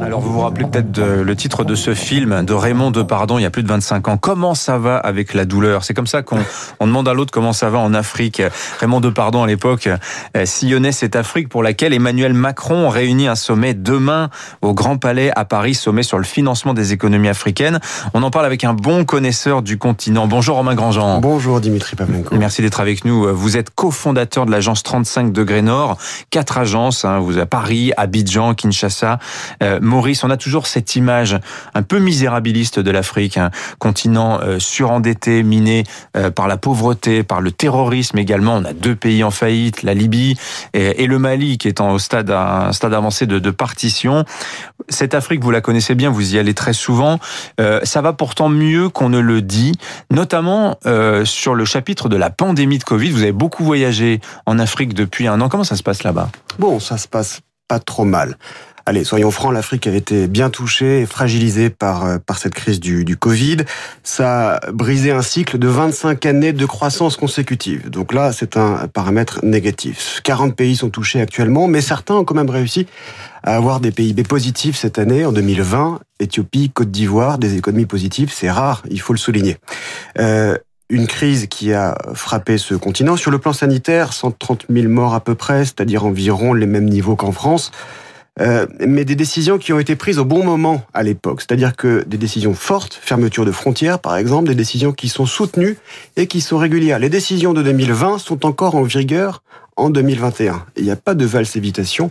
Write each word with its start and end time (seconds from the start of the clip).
Alors 0.00 0.20
vous 0.20 0.32
vous 0.32 0.40
rappelez 0.40 0.66
peut-être 0.66 1.00
le 1.00 1.36
titre 1.36 1.64
de 1.64 1.74
ce 1.74 1.94
film 1.94 2.44
de 2.44 2.52
Raymond 2.52 2.90
Depardon 2.90 3.38
il 3.38 3.42
y 3.42 3.46
a 3.46 3.50
plus 3.50 3.62
de 3.62 3.68
25 3.68 4.08
ans. 4.08 4.16
Comment 4.16 4.54
ça 4.54 4.78
va 4.78 4.96
avec 4.98 5.34
la 5.34 5.44
douleur? 5.44 5.84
C'est 5.84 5.94
comme 5.94 6.06
ça 6.06 6.22
qu'on 6.22 6.38
on 6.80 6.86
demande 6.86 7.08
à 7.08 7.14
l'autre 7.14 7.32
comment 7.32 7.52
ça 7.52 7.70
va 7.70 7.78
en 7.78 7.92
Afrique. 7.92 8.40
Raymond 8.78 9.00
Depardon 9.00 9.42
à 9.42 9.46
l'époque 9.46 9.88
euh, 10.36 10.46
sillonnait 10.46 10.92
cette 10.92 11.16
Afrique 11.16 11.48
pour 11.48 11.62
laquelle 11.62 11.92
Emmanuel 11.92 12.34
Macron 12.34 12.88
réunit 12.88 13.26
un 13.26 13.34
sommet 13.34 13.74
demain 13.74 14.30
au 14.62 14.74
Grand 14.74 14.96
Palais 14.96 15.32
à 15.34 15.44
Paris, 15.44 15.74
sommet 15.74 16.04
sur 16.04 16.18
le 16.18 16.24
financement 16.24 16.74
des 16.74 16.92
économies 16.92 17.28
africaines. 17.28 17.80
On 18.12 18.22
en 18.22 18.30
parle 18.30 18.46
avec 18.46 18.62
un 18.62 18.74
bon 18.74 19.04
connaisseur 19.04 19.62
du 19.62 19.76
continent. 19.76 20.28
Bonjour 20.28 20.56
Romain 20.56 20.74
Grandjean. 20.74 21.20
Bonjour 21.20 21.60
Dimitri 21.60 21.96
Pavlenko. 21.96 22.36
Merci 22.36 22.62
d'être 22.62 22.80
avec 22.80 23.04
nous. 23.04 23.34
Vous 23.34 23.56
êtes 23.56 23.70
cofondateur 23.70 24.46
de 24.46 24.52
l'agence 24.52 24.82
35 24.82 25.32
degrés 25.32 25.62
Nord, 25.62 25.96
quatre 26.30 26.58
agences, 26.58 27.04
hein, 27.04 27.18
vous 27.18 27.38
à 27.38 27.46
Paris, 27.46 27.92
Abidjan, 27.96 28.54
Kinshasa. 28.54 28.83
Euh, 29.62 29.78
Maurice, 29.80 30.24
on 30.24 30.30
a 30.30 30.36
toujours 30.36 30.66
cette 30.66 30.96
image 30.96 31.38
un 31.74 31.82
peu 31.82 31.98
misérabiliste 31.98 32.78
de 32.78 32.90
l'Afrique, 32.90 33.36
un 33.36 33.50
continent 33.78 34.40
euh, 34.40 34.58
surendetté, 34.58 35.42
miné 35.42 35.84
euh, 36.16 36.30
par 36.30 36.48
la 36.48 36.56
pauvreté, 36.56 37.22
par 37.22 37.40
le 37.40 37.52
terrorisme 37.52 38.18
également. 38.18 38.56
On 38.56 38.64
a 38.64 38.72
deux 38.72 38.96
pays 38.96 39.24
en 39.24 39.30
faillite, 39.30 39.82
la 39.82 39.94
Libye 39.94 40.36
et, 40.72 41.06
le 41.06 41.18
Mali 41.18 41.58
qui 41.58 41.68
est 41.68 41.80
en, 41.80 41.92
au 41.92 41.98
stade 41.98 42.30
avancé 42.30 43.26
de, 43.26 43.38
de, 43.38 43.50
partition. 43.50 44.24
Cette 44.88 45.14
Afrique, 45.14 45.42
vous 45.42 45.50
la 45.50 45.60
connaissez 45.60 45.94
bien, 45.94 46.10
vous 46.10 46.34
y 46.34 46.38
allez 46.38 46.54
très 46.54 46.72
souvent. 46.72 47.18
ça 47.82 48.00
va 48.00 48.12
pourtant 48.12 48.48
mieux 48.48 48.88
qu'on 48.88 49.08
ne 49.08 49.20
le 49.20 49.42
dit, 49.42 49.72
notamment 50.10 50.78
sur 51.24 51.54
le 51.54 51.64
chapitre 51.64 52.08
de 52.08 52.16
la 52.16 52.30
pandémie 52.30 52.78
de 52.78 52.84
Covid. 52.84 53.10
Vous 53.10 53.22
avez 53.22 53.32
beaucoup 53.32 53.64
voyagé 53.64 54.20
en 54.46 54.58
Afrique 54.58 54.94
depuis 54.94 55.26
un 55.26 55.40
an. 55.40 55.48
Comment 55.48 55.64
ça 55.64 55.76
se 55.76 55.82
passe 55.82 56.02
là-bas? 56.02 56.30
Bon, 56.58 56.80
ça 56.80 56.98
se 56.98 57.08
passe 57.08 57.40
pas 57.68 57.78
trop 57.78 58.04
mal. 58.04 58.36
Allez, 58.86 59.04
soyons 59.04 59.30
francs, 59.30 59.54
l'Afrique 59.54 59.86
a 59.86 59.92
été 59.92 60.26
bien 60.26 60.50
touchée 60.50 61.00
et 61.00 61.06
fragilisée 61.06 61.70
par, 61.70 62.04
euh, 62.04 62.18
par 62.18 62.36
cette 62.36 62.52
crise 62.52 62.80
du, 62.80 63.06
du 63.06 63.16
Covid. 63.16 63.58
Ça 64.02 64.56
a 64.56 64.72
brisé 64.72 65.10
un 65.10 65.22
cycle 65.22 65.56
de 65.56 65.68
25 65.68 66.26
années 66.26 66.52
de 66.52 66.66
croissance 66.66 67.16
consécutive. 67.16 67.88
Donc 67.88 68.12
là, 68.12 68.32
c'est 68.32 68.58
un 68.58 68.86
paramètre 68.88 69.42
négatif. 69.42 70.20
40 70.22 70.54
pays 70.54 70.76
sont 70.76 70.90
touchés 70.90 71.22
actuellement, 71.22 71.66
mais 71.66 71.80
certains 71.80 72.16
ont 72.16 72.24
quand 72.24 72.34
même 72.34 72.50
réussi 72.50 72.86
à 73.42 73.56
avoir 73.56 73.80
des 73.80 73.90
PIB 73.90 74.22
positifs 74.24 74.76
cette 74.76 74.98
année, 74.98 75.24
en 75.24 75.32
2020. 75.32 76.00
Éthiopie, 76.20 76.68
Côte 76.68 76.90
d'Ivoire, 76.90 77.38
des 77.38 77.56
économies 77.56 77.86
positives, 77.86 78.32
c'est 78.34 78.50
rare, 78.50 78.82
il 78.90 79.00
faut 79.00 79.14
le 79.14 79.18
souligner. 79.18 79.56
Euh, 80.18 80.58
une 80.90 81.06
crise 81.06 81.46
qui 81.46 81.72
a 81.72 81.96
frappé 82.12 82.58
ce 82.58 82.74
continent. 82.74 83.16
Sur 83.16 83.30
le 83.30 83.38
plan 83.38 83.54
sanitaire, 83.54 84.12
130 84.12 84.66
000 84.68 84.88
morts 84.88 85.14
à 85.14 85.20
peu 85.20 85.34
près, 85.34 85.64
c'est-à-dire 85.64 86.04
environ 86.04 86.52
les 86.52 86.66
mêmes 86.66 86.88
niveaux 86.88 87.16
qu'en 87.16 87.32
France. 87.32 87.72
Euh, 88.40 88.66
mais 88.80 89.04
des 89.04 89.14
décisions 89.14 89.58
qui 89.58 89.72
ont 89.72 89.78
été 89.78 89.94
prises 89.94 90.18
au 90.18 90.24
bon 90.24 90.44
moment 90.44 90.82
à 90.92 91.04
l'époque. 91.04 91.40
C'est-à-dire 91.40 91.76
que 91.76 92.02
des 92.04 92.18
décisions 92.18 92.54
fortes, 92.54 92.98
fermeture 93.00 93.44
de 93.44 93.52
frontières 93.52 94.00
par 94.00 94.16
exemple, 94.16 94.48
des 94.48 94.56
décisions 94.56 94.92
qui 94.92 95.08
sont 95.08 95.26
soutenues 95.26 95.76
et 96.16 96.26
qui 96.26 96.40
sont 96.40 96.58
régulières. 96.58 96.98
Les 96.98 97.10
décisions 97.10 97.52
de 97.52 97.62
2020 97.62 98.18
sont 98.18 98.44
encore 98.44 98.74
en 98.74 98.82
vigueur 98.82 99.42
en 99.76 99.88
2021. 99.88 100.64
Il 100.76 100.84
n'y 100.84 100.90
a 100.90 100.96
pas 100.96 101.14
de 101.14 101.24
valse 101.24 101.54
évitation 101.54 102.10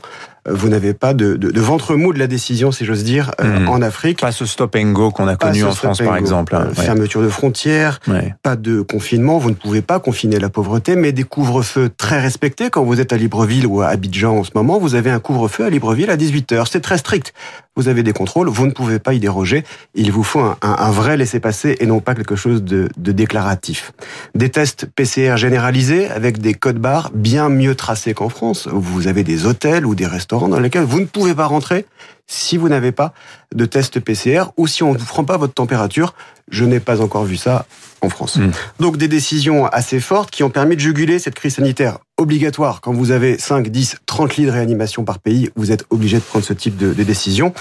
vous 0.49 0.67
n'avez 0.67 0.93
pas 0.93 1.13
de, 1.13 1.35
de, 1.35 1.51
de, 1.51 1.61
ventre 1.61 1.95
mou 1.95 2.11
de 2.11 2.19
la 2.19 2.27
décision, 2.27 2.71
si 2.71 2.83
j'ose 2.83 3.03
dire, 3.03 3.31
euh, 3.39 3.61
hmm. 3.61 3.69
en 3.69 3.81
Afrique. 3.81 4.19
Pas 4.19 4.33
ce 4.33 4.45
stop 4.45 4.75
and 4.75 4.91
go 4.91 5.09
qu'on 5.09 5.27
a 5.27 5.35
connu 5.35 5.63
en 5.63 5.71
France, 5.71 5.99
par 5.99 6.17
exemple. 6.17 6.55
Hein. 6.55 6.67
Euh, 6.69 6.73
fermeture 6.73 7.21
de 7.21 7.29
frontières, 7.29 7.99
pas 8.41 8.55
de 8.55 8.81
confinement. 8.81 9.37
Vous 9.37 9.49
ne 9.49 9.55
pouvez 9.55 9.81
pas 9.81 9.99
confiner 9.99 10.39
la 10.39 10.49
pauvreté, 10.49 10.95
mais 10.95 11.13
des 11.13 11.23
couvre-feux 11.23 11.89
très 11.95 12.19
respectés. 12.19 12.69
Quand 12.69 12.83
vous 12.83 12.99
êtes 12.99 13.13
à 13.13 13.17
Libreville 13.17 13.65
ou 13.65 13.81
à 13.81 13.87
Abidjan 13.87 14.39
en 14.39 14.43
ce 14.43 14.51
moment, 14.53 14.79
vous 14.79 14.95
avez 14.95 15.11
un 15.11 15.19
couvre-feu 15.19 15.63
à 15.65 15.69
Libreville 15.69 16.09
à 16.09 16.17
18h. 16.17 16.65
C'est 16.69 16.81
très 16.81 16.97
strict. 16.97 17.33
Vous 17.75 17.87
avez 17.87 18.03
des 18.03 18.13
contrôles, 18.13 18.49
vous 18.49 18.67
ne 18.67 18.71
pouvez 18.71 18.99
pas 18.99 19.13
y 19.13 19.19
déroger. 19.19 19.63
Il 19.95 20.11
vous 20.11 20.23
faut 20.23 20.41
un, 20.41 20.57
un, 20.61 20.75
un 20.77 20.91
vrai 20.91 21.17
laisser-passer 21.17 21.77
et 21.79 21.87
non 21.87 22.01
pas 22.01 22.13
quelque 22.13 22.35
chose 22.35 22.63
de, 22.63 22.87
de 22.97 23.11
déclaratif. 23.11 23.93
Des 24.35 24.49
tests 24.49 24.85
PCR 24.85 25.37
généralisés 25.37 26.07
avec 26.09 26.39
des 26.39 26.53
codes 26.53 26.77
barres 26.77 27.09
bien 27.15 27.49
mieux 27.49 27.73
tracés 27.73 28.13
qu'en 28.13 28.29
France. 28.29 28.67
Vous 28.71 29.07
avez 29.07 29.23
des 29.23 29.47
hôtels 29.47 29.87
ou 29.87 29.95
des 29.95 30.05
restaurants 30.05 30.32
dans 30.41 30.59
lesquels 30.59 30.83
vous 30.83 30.99
ne 30.99 31.05
pouvez 31.05 31.33
pas 31.33 31.45
rentrer 31.45 31.85
si 32.27 32.57
vous 32.57 32.69
n'avez 32.69 32.91
pas 32.91 33.13
de 33.53 33.65
test 33.65 33.99
PCR 33.99 34.45
ou 34.57 34.67
si 34.67 34.83
on 34.83 34.93
ne 34.93 34.97
vous 34.97 35.05
prend 35.05 35.23
pas 35.23 35.37
votre 35.37 35.53
température. 35.53 36.13
Je 36.49 36.65
n'ai 36.65 36.79
pas 36.79 37.01
encore 37.01 37.23
vu 37.23 37.37
ça 37.37 37.65
en 38.01 38.09
France. 38.09 38.35
Hmm. 38.35 38.51
Donc 38.79 38.97
des 38.97 39.07
décisions 39.07 39.65
assez 39.67 39.99
fortes 39.99 40.29
qui 40.29 40.43
ont 40.43 40.49
permis 40.49 40.75
de 40.75 40.81
juguler 40.81 41.19
cette 41.19 41.35
crise 41.35 41.55
sanitaire 41.55 41.99
obligatoire. 42.17 42.81
Quand 42.81 42.93
vous 42.93 43.11
avez 43.11 43.39
5, 43.39 43.69
10, 43.69 43.97
30 44.05 44.35
lits 44.35 44.45
de 44.45 44.51
réanimation 44.51 45.03
par 45.03 45.19
pays, 45.19 45.49
vous 45.55 45.71
êtes 45.71 45.85
obligé 45.89 46.17
de 46.17 46.23
prendre 46.23 46.45
ce 46.45 46.53
type 46.53 46.77
de, 46.77 46.93
de 46.93 47.03
décision. 47.03 47.53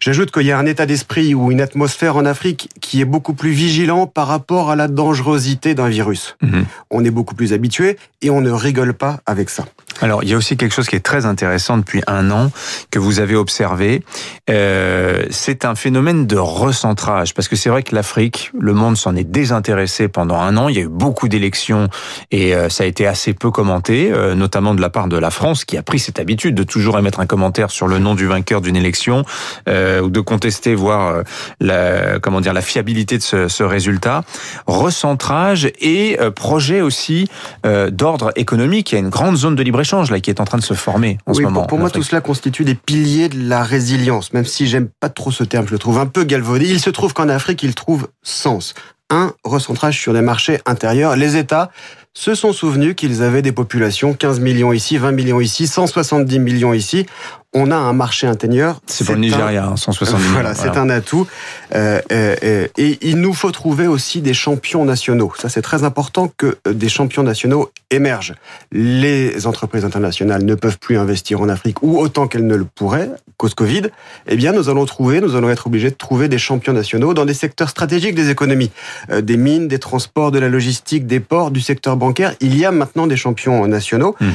J'ajoute 0.00 0.32
qu'il 0.32 0.46
y 0.46 0.52
a 0.52 0.58
un 0.58 0.66
état 0.66 0.86
d'esprit 0.86 1.34
ou 1.34 1.52
une 1.52 1.60
atmosphère 1.60 2.16
en 2.16 2.24
Afrique 2.24 2.70
qui 2.80 3.00
est 3.00 3.04
beaucoup 3.04 3.34
plus 3.34 3.50
vigilant 3.50 4.06
par 4.06 4.26
rapport 4.26 4.70
à 4.70 4.76
la 4.76 4.88
dangerosité 4.88 5.74
d'un 5.74 5.88
virus. 5.88 6.36
Hmm. 6.40 6.62
On 6.90 7.04
est 7.04 7.10
beaucoup 7.10 7.34
plus 7.34 7.52
habitué 7.52 7.98
et 8.22 8.30
on 8.30 8.40
ne 8.40 8.50
rigole 8.50 8.94
pas 8.94 9.20
avec 9.26 9.48
ça. 9.50 9.66
Alors, 10.00 10.24
il 10.24 10.30
y 10.30 10.34
a 10.34 10.36
aussi 10.36 10.56
quelque 10.56 10.72
chose 10.72 10.88
qui 10.88 10.96
est 10.96 11.04
très 11.04 11.26
intéressant 11.26 11.76
depuis 11.76 12.02
un 12.06 12.30
an 12.30 12.50
que 12.90 12.98
vous 12.98 13.20
avez 13.20 13.36
observé. 13.36 14.02
Euh, 14.48 15.24
c'est 15.30 15.64
un 15.64 15.74
phénomène 15.74 16.26
de 16.26 16.36
recentrage, 16.36 17.34
parce 17.34 17.48
que 17.48 17.56
c'est 17.56 17.68
vrai 17.70 17.82
que 17.82 17.94
l'Afrique, 17.94 18.50
le 18.58 18.72
monde 18.72 18.96
s'en 18.96 19.14
est 19.16 19.24
désintéressé 19.24 20.08
pendant 20.08 20.36
un 20.36 20.56
an. 20.56 20.68
Il 20.68 20.76
y 20.76 20.78
a 20.78 20.82
eu 20.82 20.88
beaucoup 20.88 21.28
d'élections 21.28 21.88
et 22.30 22.54
euh, 22.54 22.68
ça 22.68 22.84
a 22.84 22.86
été 22.86 23.06
assez 23.06 23.32
peu 23.32 23.50
commenté, 23.50 24.10
euh, 24.12 24.34
notamment 24.34 24.74
de 24.74 24.80
la 24.80 24.90
part 24.90 25.08
de 25.08 25.16
la 25.16 25.30
France, 25.30 25.64
qui 25.64 25.76
a 25.76 25.82
pris 25.82 25.98
cette 25.98 26.18
habitude 26.18 26.54
de 26.54 26.62
toujours 26.62 26.98
émettre 26.98 27.20
un 27.20 27.26
commentaire 27.26 27.70
sur 27.70 27.86
le 27.86 27.98
nom 27.98 28.14
du 28.14 28.26
vainqueur 28.26 28.60
d'une 28.60 28.76
élection 28.76 29.24
ou 29.66 30.10
de 30.10 30.20
contester, 30.20 30.74
voire 30.74 31.22
la, 31.60 32.18
comment 32.18 32.40
dire, 32.40 32.52
la 32.52 32.62
fiabilité 32.62 33.18
de 33.18 33.22
ce, 33.22 33.48
ce 33.48 33.62
résultat. 33.62 34.22
Recentrage 34.66 35.70
et 35.80 36.18
projet 36.34 36.80
aussi 36.80 37.28
d'ordre 37.64 38.32
économique. 38.36 38.92
Il 38.92 38.94
y 38.94 38.98
a 38.98 39.00
une 39.00 39.10
grande 39.10 39.36
zone 39.36 39.54
de 39.54 39.62
libre 39.62 39.80
échange 39.80 40.10
là 40.10 40.20
qui 40.20 40.30
est 40.30 40.40
en 40.40 40.44
train 40.44 40.58
de 40.58 40.62
se 40.62 40.74
former 40.74 41.18
en 41.26 41.34
ce 41.34 41.42
moment. 41.42 41.60
Pour, 41.60 41.68
pour 41.68 41.78
moi, 41.78 41.90
tout 41.90 42.02
cela 42.02 42.20
constitue 42.20 42.64
des 42.64 42.74
piliers 42.74 43.28
de 43.28 43.48
la 43.48 43.62
résilience, 43.62 43.99
même 44.32 44.44
si 44.44 44.66
j'aime 44.66 44.88
pas 45.00 45.08
trop 45.08 45.30
ce 45.30 45.44
terme, 45.44 45.66
je 45.66 45.72
le 45.72 45.78
trouve 45.78 45.98
un 45.98 46.06
peu 46.06 46.24
galvaudé. 46.24 46.68
Il 46.68 46.80
se 46.80 46.90
trouve 46.90 47.12
qu'en 47.12 47.28
Afrique, 47.28 47.62
il 47.62 47.74
trouve 47.74 48.08
sens. 48.22 48.74
Un 49.10 49.32
recentrage 49.44 49.98
sur 49.98 50.12
les 50.12 50.22
marchés 50.22 50.60
intérieurs. 50.66 51.16
Les 51.16 51.36
États 51.36 51.70
se 52.14 52.34
sont 52.34 52.52
souvenus 52.52 52.94
qu'ils 52.94 53.22
avaient 53.22 53.42
des 53.42 53.52
populations, 53.52 54.14
15 54.14 54.40
millions 54.40 54.72
ici, 54.72 54.98
20 54.98 55.12
millions 55.12 55.40
ici, 55.40 55.66
170 55.66 56.38
millions 56.38 56.72
ici 56.72 57.06
on 57.52 57.70
a 57.72 57.76
un 57.76 57.92
marché 57.92 58.26
intérieur. 58.28 58.80
C'est 58.86 59.04
pour 59.04 59.14
le 59.14 59.22
Nigeria, 59.22 59.72
170 59.74 60.14
hein, 60.14 60.28
Voilà, 60.32 60.54
c'est 60.54 60.76
un 60.76 60.88
atout. 60.88 61.26
Euh, 61.74 62.00
euh, 62.12 62.36
euh, 62.44 62.68
et 62.76 62.98
il 63.02 63.16
nous 63.16 63.34
faut 63.34 63.50
trouver 63.50 63.88
aussi 63.88 64.20
des 64.20 64.34
champions 64.34 64.84
nationaux. 64.84 65.32
Ça, 65.36 65.48
c'est 65.48 65.62
très 65.62 65.82
important 65.82 66.32
que 66.36 66.58
des 66.70 66.88
champions 66.88 67.24
nationaux 67.24 67.70
émergent. 67.90 68.34
Les 68.70 69.48
entreprises 69.48 69.84
internationales 69.84 70.44
ne 70.44 70.54
peuvent 70.54 70.78
plus 70.78 70.96
investir 70.96 71.40
en 71.40 71.48
Afrique 71.48 71.82
ou 71.82 71.98
autant 71.98 72.28
qu'elles 72.28 72.46
ne 72.46 72.54
le 72.54 72.64
pourraient, 72.64 73.10
cause 73.36 73.54
Covid. 73.54 73.82
Eh 74.28 74.36
bien, 74.36 74.52
nous 74.52 74.68
allons 74.68 74.86
trouver, 74.86 75.20
nous 75.20 75.34
allons 75.34 75.50
être 75.50 75.66
obligés 75.66 75.90
de 75.90 75.96
trouver 75.96 76.28
des 76.28 76.38
champions 76.38 76.72
nationaux 76.72 77.14
dans 77.14 77.24
des 77.24 77.34
secteurs 77.34 77.68
stratégiques 77.68 78.14
des 78.14 78.30
économies, 78.30 78.70
des 79.12 79.36
mines, 79.36 79.66
des 79.66 79.80
transports, 79.80 80.30
de 80.30 80.38
la 80.38 80.48
logistique, 80.48 81.06
des 81.06 81.18
ports, 81.18 81.50
du 81.50 81.60
secteur 81.60 81.96
bancaire. 81.96 82.34
Il 82.40 82.56
y 82.56 82.64
a 82.64 82.70
maintenant 82.70 83.08
des 83.08 83.16
champions 83.16 83.66
nationaux. 83.66 84.14
Mmh. 84.20 84.26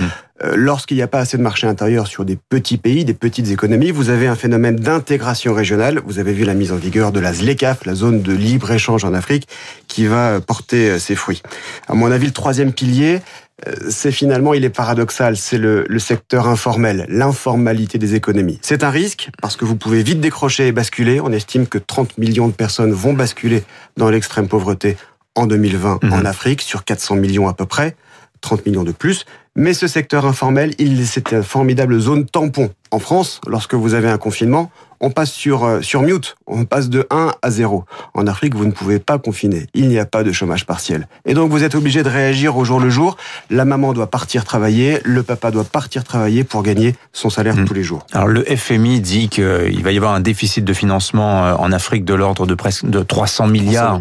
Euh, 0.43 0.55
lorsqu'il 0.57 0.97
n'y 0.97 1.03
a 1.03 1.07
pas 1.07 1.19
assez 1.19 1.37
de 1.37 1.41
marché 1.41 1.65
intérieur 1.65 2.07
sur 2.07 2.25
des 2.25 2.35
petits 2.35 2.77
pays, 2.77 3.05
des 3.05 3.13
petites 3.13 3.49
économies, 3.51 3.91
vous 3.91 4.09
avez 4.09 4.27
un 4.27 4.35
phénomène 4.35 4.75
d'intégration 4.75 5.53
régionale. 5.53 6.01
Vous 6.05 6.19
avez 6.19 6.33
vu 6.33 6.43
la 6.43 6.53
mise 6.53 6.73
en 6.73 6.75
vigueur 6.75 7.13
de 7.13 7.21
la 7.21 7.33
ZLECAF, 7.33 7.85
la 7.85 7.95
zone 7.95 8.21
de 8.21 8.33
libre-échange 8.33 9.05
en 9.05 9.13
Afrique, 9.13 9.47
qui 9.87 10.05
va 10.07 10.41
porter 10.41 10.89
euh, 10.89 10.99
ses 10.99 11.15
fruits. 11.15 11.41
À 11.87 11.93
mon 11.93 12.11
avis, 12.11 12.25
le 12.25 12.33
troisième 12.33 12.73
pilier, 12.73 13.21
euh, 13.65 13.73
c'est 13.89 14.11
finalement, 14.11 14.53
il 14.53 14.65
est 14.65 14.69
paradoxal, 14.69 15.37
c'est 15.37 15.57
le, 15.57 15.85
le, 15.87 15.99
secteur 15.99 16.49
informel, 16.49 17.05
l'informalité 17.07 17.97
des 17.97 18.15
économies. 18.15 18.59
C'est 18.61 18.83
un 18.83 18.89
risque 18.89 19.29
parce 19.41 19.55
que 19.55 19.63
vous 19.63 19.77
pouvez 19.77 20.03
vite 20.03 20.19
décrocher 20.19 20.67
et 20.67 20.71
basculer. 20.73 21.21
On 21.21 21.31
estime 21.31 21.65
que 21.65 21.77
30 21.77 22.17
millions 22.17 22.49
de 22.49 22.53
personnes 22.53 22.91
vont 22.91 23.13
basculer 23.13 23.63
dans 23.95 24.09
l'extrême 24.09 24.49
pauvreté 24.49 24.97
en 25.35 25.47
2020 25.47 26.03
mmh. 26.03 26.13
en 26.13 26.25
Afrique, 26.25 26.61
sur 26.61 26.83
400 26.83 27.15
millions 27.15 27.47
à 27.47 27.53
peu 27.53 27.65
près. 27.65 27.95
30 28.41 28.65
millions 28.65 28.83
de 28.83 28.91
plus. 28.91 29.25
Mais 29.57 29.73
ce 29.73 29.87
secteur 29.87 30.25
informel, 30.25 30.73
il, 30.79 31.07
c'est 31.07 31.31
une 31.31 31.41
formidable 31.41 31.97
zone 31.99 32.25
tampon. 32.25 32.71
En 32.91 32.99
France, 32.99 33.39
lorsque 33.47 33.73
vous 33.73 33.93
avez 33.93 34.09
un 34.09 34.17
confinement, 34.17 34.69
on 35.05 35.11
passe 35.11 35.31
sur, 35.31 35.79
sur 35.83 36.01
mute, 36.01 36.35
on 36.47 36.65
passe 36.65 36.89
de 36.89 37.05
1 37.11 37.33
à 37.39 37.51
0. 37.51 37.85
En 38.15 38.25
Afrique, 38.25 38.55
vous 38.55 38.65
ne 38.65 38.71
pouvez 38.71 38.97
pas 38.97 39.19
confiner, 39.19 39.67
il 39.75 39.87
n'y 39.87 39.99
a 39.99 40.05
pas 40.05 40.23
de 40.23 40.31
chômage 40.31 40.65
partiel. 40.65 41.07
Et 41.25 41.35
donc 41.35 41.51
vous 41.51 41.63
êtes 41.63 41.75
obligé 41.75 42.01
de 42.01 42.09
réagir 42.09 42.57
au 42.57 42.65
jour 42.65 42.79
le 42.79 42.89
jour. 42.89 43.15
La 43.51 43.65
maman 43.65 43.93
doit 43.93 44.09
partir 44.09 44.45
travailler, 44.45 44.99
le 45.03 45.21
papa 45.21 45.51
doit 45.51 45.63
partir 45.63 46.03
travailler 46.03 46.43
pour 46.43 46.63
gagner 46.63 46.95
son 47.13 47.29
salaire 47.29 47.55
mmh. 47.55 47.65
tous 47.65 47.75
les 47.75 47.83
jours. 47.83 48.07
Alors 48.13 48.27
le 48.27 48.43
FMI 48.43 48.99
dit 48.99 49.29
qu'il 49.29 49.83
va 49.83 49.91
y 49.91 49.97
avoir 49.97 50.15
un 50.15 50.21
déficit 50.21 50.65
de 50.65 50.73
financement 50.73 51.41
en 51.61 51.71
Afrique 51.71 52.03
de 52.03 52.15
l'ordre 52.15 52.47
de 52.47 52.55
presque 52.55 52.89
de 52.89 53.03
300 53.03 53.47
milliards, 53.47 53.99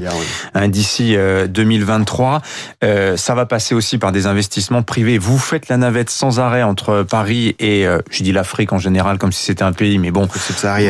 hein, 0.55 0.69
d'ici 0.69 1.17
2023. 1.49 2.41
Euh, 2.83 3.17
ça 3.19 3.35
va 3.35 3.45
passer 3.45 3.75
aussi 3.75 3.99
par 3.99 4.11
des 4.11 4.27
investissements 4.27 4.83
privés. 4.83 5.19
Vous 5.19 5.39
faites 5.39 5.69
la 5.69 5.77
navette 5.77 6.09
sans 6.09 6.41
arrêt 6.41 6.63
entre 6.63 7.03
Paris 7.03 7.57
et, 7.59 7.87
euh, 7.87 7.99
je 8.11 8.23
dis 8.23 8.33
l'Afrique 8.33 8.73
en 8.73 8.79
général 8.79 9.19
comme 9.19 9.33
si 9.33 9.45
c'était 9.45 9.65
un 9.65 9.73
pays, 9.73 9.99
mais 9.99 10.11
bon, 10.11 10.27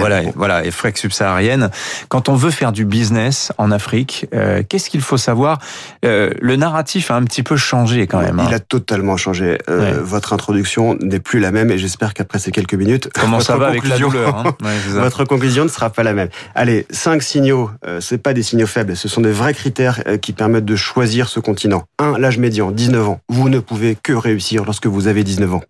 voilà, 0.08 0.30
voilà, 0.34 0.56
Afrique 0.56 0.98
subsaharienne. 0.98 1.70
Quand 2.08 2.28
on 2.28 2.34
veut 2.34 2.50
faire 2.50 2.72
du 2.72 2.84
business 2.84 3.52
en 3.58 3.70
Afrique, 3.70 4.26
euh, 4.34 4.62
qu'est-ce 4.68 4.90
qu'il 4.90 5.00
faut 5.00 5.16
savoir? 5.16 5.58
Le 6.02 6.56
narratif 6.56 7.10
a 7.10 7.16
un 7.16 7.24
petit 7.24 7.42
peu 7.42 7.56
changé 7.56 8.06
quand 8.06 8.20
même. 8.20 8.40
Il 8.46 8.52
hein. 8.52 8.56
a 8.56 8.60
totalement 8.60 9.16
changé. 9.16 9.58
Votre 9.68 10.32
introduction 10.32 10.96
n'est 11.00 11.20
plus 11.20 11.40
la 11.40 11.50
même 11.50 11.70
et 11.70 11.78
j'espère 11.78 12.14
qu'après 12.14 12.38
ces 12.38 12.50
quelques 12.50 12.74
minutes, 12.74 13.08
comment 13.12 13.40
ça 13.40 13.56
va 13.56 13.68
avec 13.68 13.86
la 13.86 13.98
douleur 13.98 14.36
hein? 14.36 14.56
Votre 14.88 15.24
conclusion 15.24 15.64
ne 15.64 15.68
sera 15.68 15.90
pas 15.90 16.02
la 16.02 16.12
même. 16.12 16.28
Allez, 16.54 16.86
cinq 16.90 17.22
signaux. 17.22 17.70
c'est 18.00 18.18
pas 18.18 18.32
des 18.32 18.42
signaux 18.42 18.66
faibles, 18.66 18.96
ce 18.96 19.08
sont 19.08 19.20
des 19.20 19.32
vrais 19.32 19.54
critères 19.54 20.02
qui 20.20 20.32
permettent 20.32 20.64
de 20.64 20.76
choisir 20.76 21.28
ce 21.28 21.40
continent. 21.40 21.84
1. 21.98 22.18
L'âge 22.18 22.38
médian, 22.38 22.70
19 22.70 23.08
ans. 23.08 23.20
Vous 23.28 23.48
ne 23.48 23.58
pouvez 23.58 23.96
que 24.00 24.12
réussir 24.12 24.64
lorsque 24.64 24.86
vous 24.86 25.06
avez 25.06 25.24
19 25.24 25.54
ans. 25.54 25.62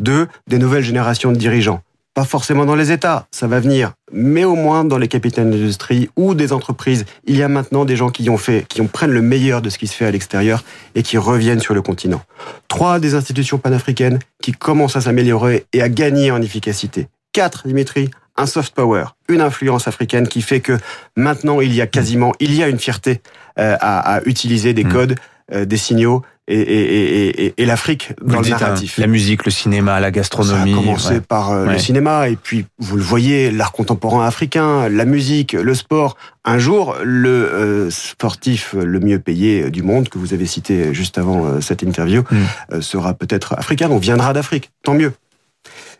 2. 0.00 0.26
Des 0.46 0.58
nouvelles 0.58 0.84
générations 0.84 1.32
de 1.32 1.36
dirigeants. 1.36 1.82
Pas 2.16 2.24
forcément 2.24 2.64
dans 2.64 2.76
les 2.76 2.92
États, 2.92 3.26
ça 3.30 3.46
va 3.46 3.60
venir, 3.60 3.92
mais 4.10 4.44
au 4.44 4.54
moins 4.54 4.86
dans 4.86 4.96
les 4.96 5.06
capitaines 5.06 5.50
d'industrie 5.50 6.08
ou 6.16 6.34
des 6.34 6.54
entreprises. 6.54 7.04
Il 7.26 7.36
y 7.36 7.42
a 7.42 7.48
maintenant 7.48 7.84
des 7.84 7.94
gens 7.94 8.08
qui 8.08 8.30
ont 8.30 8.38
fait, 8.38 8.64
qui 8.68 8.80
ont 8.80 8.86
prennent 8.86 9.10
le 9.10 9.20
meilleur 9.20 9.60
de 9.60 9.68
ce 9.68 9.76
qui 9.76 9.86
se 9.86 9.94
fait 9.94 10.06
à 10.06 10.10
l'extérieur 10.10 10.64
et 10.94 11.02
qui 11.02 11.18
reviennent 11.18 11.60
sur 11.60 11.74
le 11.74 11.82
continent. 11.82 12.22
3. 12.68 13.00
Des 13.00 13.14
institutions 13.14 13.58
panafricaines 13.58 14.18
qui 14.40 14.52
commencent 14.52 14.96
à 14.96 15.02
s'améliorer 15.02 15.66
et 15.74 15.82
à 15.82 15.90
gagner 15.90 16.30
en 16.30 16.40
efficacité. 16.40 17.08
4. 17.34 17.68
Dimitri, 17.68 18.10
un 18.38 18.46
soft 18.46 18.74
power, 18.74 19.04
une 19.28 19.42
influence 19.42 19.86
africaine 19.86 20.26
qui 20.26 20.40
fait 20.40 20.60
que 20.60 20.78
maintenant 21.16 21.60
il 21.60 21.74
y 21.74 21.82
a 21.82 21.86
quasiment, 21.86 22.32
il 22.40 22.54
y 22.54 22.62
a 22.62 22.68
une 22.68 22.78
fierté 22.78 23.20
euh, 23.58 23.76
à, 23.78 24.14
à, 24.14 24.22
utiliser 24.22 24.72
des 24.72 24.84
mm. 24.84 24.92
codes, 24.92 25.14
euh, 25.52 25.66
des 25.66 25.76
signaux 25.76 26.22
et, 26.48 26.60
et, 26.60 27.46
et, 27.46 27.54
et 27.56 27.64
l'Afrique 27.66 28.12
dans 28.22 28.40
le, 28.40 28.46
hein, 28.46 28.50
narratif. 28.50 28.98
la 28.98 29.06
musique, 29.06 29.44
le 29.44 29.50
cinéma, 29.50 29.98
la 30.00 30.10
gastronomie. 30.10 30.72
Ça 30.72 30.78
a 30.78 30.80
commencé 30.80 31.20
par 31.20 31.52
euh, 31.52 31.66
le 31.66 31.78
cinéma 31.78 32.28
et 32.28 32.36
puis 32.36 32.66
vous 32.78 32.96
le 32.96 33.02
voyez, 33.02 33.50
l'art 33.50 33.72
contemporain 33.72 34.26
africain, 34.26 34.88
la 34.88 35.04
musique, 35.04 35.52
le 35.52 35.74
sport. 35.74 36.16
Un 36.44 36.58
jour, 36.58 36.96
le 37.02 37.88
sportif 37.90 38.74
le 38.74 39.00
mieux 39.00 39.18
payé 39.18 39.70
du 39.70 39.82
monde 39.82 40.08
que 40.08 40.18
vous 40.18 40.32
avez 40.32 40.46
cité 40.46 40.94
juste 40.94 41.18
avant 41.18 41.60
cette 41.60 41.82
interview 41.82 42.22
mm. 42.30 42.80
sera 42.80 43.14
peut-être 43.14 43.54
africain. 43.58 43.88
On 43.90 43.98
viendra 43.98 44.32
d'Afrique, 44.32 44.70
tant 44.84 44.94
mieux. 44.94 45.12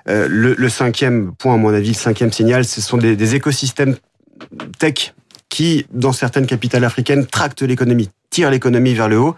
Euh, 0.08 0.28
le, 0.30 0.68
cinquième 0.68 1.32
point, 1.34 1.54
à 1.54 1.56
mon 1.56 1.74
avis, 1.74 1.88
le 1.88 1.94
cinquième 1.94 2.32
signal, 2.32 2.64
ce 2.64 2.80
sont 2.80 2.96
des, 2.96 3.16
des 3.16 3.34
écosystèmes 3.34 3.96
tech 4.78 5.14
qui, 5.48 5.86
dans 5.92 6.12
certaines 6.12 6.46
capitales 6.46 6.84
africaines, 6.84 7.26
tractent 7.26 7.62
l'économie, 7.62 8.10
tirent 8.36 8.50
l'économie 8.50 8.92
vers 8.92 9.08
le 9.08 9.18
haut 9.18 9.34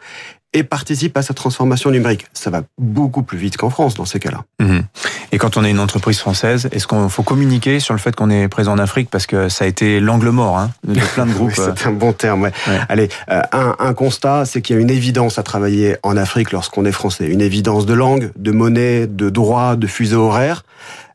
et 0.53 0.65
participe 0.65 1.17
à 1.17 1.23
sa 1.23 1.33
transformation 1.33 1.93
numérique. 1.93 2.27
Ça 2.33 2.51
va 2.51 2.63
beaucoup 2.79 3.23
plus 3.23 3.39
vite 3.39 3.57
qu'en 3.57 3.71
France 3.71 3.95
dans 3.95 4.07
ces 4.07 4.19
cas-là. 4.19 4.43
Mhm. 4.59 4.83
Et 5.31 5.39
quand 5.39 5.57
on 5.57 5.63
est 5.65 5.71
une 5.71 5.79
entreprise 5.79 6.19
française, 6.19 6.69
est-ce 6.73 6.89
qu'on 6.89 7.09
faut 7.09 7.23
communiquer 7.23 7.79
sur 7.79 7.95
le 7.95 8.01
fait 8.01 8.17
qu'on 8.17 8.29
est 8.29 8.49
présent 8.49 8.73
en 8.73 8.79
Afrique? 8.79 9.09
Parce 9.09 9.27
que 9.27 9.49
ça 9.49 9.67
a 9.67 9.69
été 9.69 10.01
l'angle 10.01 10.31
mort 10.31 10.59
hein, 10.59 10.71
de 10.83 10.99
plein 11.15 11.27
de 11.27 11.33
groupes. 11.39 11.53
c'est 11.55 11.87
un 11.87 11.93
bon 11.93 12.13
terme. 12.13 12.43
Ouais. 12.43 12.53
Allez, 12.89 13.09
euh, 13.31 13.41
un, 13.53 13.77
un, 13.79 13.95
constat, 13.95 14.47
c'est 14.47 14.61
qu'il 14.61 14.75
y 14.75 14.79
a 14.81 14.83
une 14.83 14.91
évidence 14.91 15.39
à 15.39 15.45
travailler 15.45 15.97
en 16.03 16.17
Afrique 16.17 16.51
lorsqu'on 16.51 16.85
est 16.85 16.93
français, 16.93 17.29
une 17.29 17.43
évidence 17.43 17.87
de 17.87 17.95
langue, 17.95 18.33
de 18.35 18.51
monnaie, 18.51 19.07
de 19.07 19.31
droit, 19.31 19.77
de 19.77 19.87
fuseau 19.87 20.23
horaire. 20.23 20.65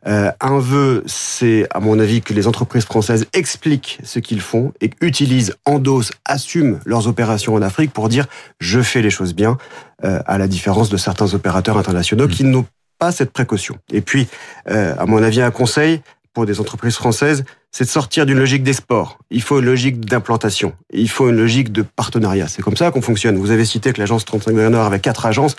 Euh, 0.08 0.32
un 0.42 0.60
vœu, 0.60 1.04
c'est 1.06 1.68
à 1.72 1.80
mon 1.80 2.00
avis 2.00 2.22
que 2.22 2.34
les 2.34 2.48
entreprises 2.48 2.86
françaises 2.86 3.26
expliquent 3.34 4.00
ce 4.04 4.20
qu'ils 4.20 4.42
font 4.42 4.74
et 4.82 4.92
utilisent, 5.02 5.56
endossent, 5.66 6.12
assument 6.26 6.80
leurs 6.86 7.08
opérations 7.08 7.54
en 7.54 7.62
Afrique 7.62 7.94
pour 7.94 8.10
dire 8.10 8.26
je 8.60 8.82
fais 8.82 9.02
les 9.02 9.10
choses 9.10 9.34
bien, 9.34 9.58
euh, 10.04 10.20
à 10.26 10.38
la 10.38 10.48
différence 10.48 10.90
de 10.90 10.98
certains 10.98 11.34
opérateurs 11.34 11.78
internationaux 11.78 12.28
qui 12.28 12.44
n'ont 12.44 12.66
pas 13.00 13.12
cette 13.12 13.32
précaution. 13.32 13.78
Et 13.92 14.02
puis, 14.02 14.28
euh, 14.70 14.96
à 14.98 15.06
mon 15.06 15.24
avis, 15.24 15.42
un 15.42 15.52
conseil 15.52 16.02
pour 16.34 16.46
des 16.46 16.60
entreprises 16.60 16.96
françaises, 16.96 17.46
c'est 17.72 17.86
de 17.86 17.90
sortir 17.90 18.26
d'une 18.26 18.38
logique 18.38 18.64
des 18.64 18.74
sports. 18.74 19.18
Il 19.30 19.42
faut 19.42 19.60
une 19.60 19.66
logique 19.66 20.00
d'implantation. 20.00 20.74
Il 20.92 21.10
faut 21.10 21.30
une 21.30 21.38
logique 21.38 21.72
de 21.72 21.84
partenariat. 21.84 22.48
C'est 22.48 22.62
comme 22.62 22.76
ça 22.76 22.92
qu'on 22.92 23.02
fonctionne. 23.02 23.38
Vous 23.38 23.52
avez 23.52 23.66
cité 23.66 23.94
que 23.94 24.00
l'agence 24.00 24.26
35 24.26 24.52
Nord 24.52 24.86
avait 24.86 25.00
quatre 25.00 25.26
agences 25.26 25.56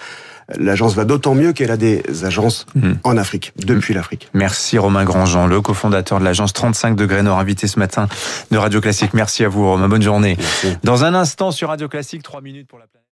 l'agence 0.57 0.95
va 0.95 1.05
d'autant 1.05 1.35
mieux 1.35 1.53
qu'elle 1.53 1.71
a 1.71 1.77
des 1.77 2.03
agences 2.25 2.67
hmm. 2.75 2.93
en 3.03 3.17
Afrique, 3.17 3.53
depuis 3.57 3.95
l'Afrique. 3.95 4.29
Merci 4.35 4.79
Romain 4.79 5.05
Grandjean, 5.05 5.47
le 5.47 5.61
cofondateur 5.61 6.21
de 6.21 6.25
l'agence 6.25 6.53
35 6.53 6.97
degrés 6.97 7.23
Nord, 7.23 7.39
invité 7.39 7.67
ce 7.67 7.79
matin 7.79 8.09
de 8.51 8.59
Radio 8.59 8.81
Classique. 8.81 9.15
Merci 9.15 9.45
à 9.45 9.49
vous 9.49 9.67
Romain, 9.67 9.89
bonne 9.89 10.03
journée. 10.03 10.37
Dans 10.83 11.05
un 11.05 11.15
instant 11.15 11.51
sur 11.51 11.69
Radio 11.69 11.89
Classique, 11.89 12.23
trois 12.23 12.41
minutes 12.41 12.69
pour 12.69 12.79
la 12.79 12.87
planète. 12.87 12.95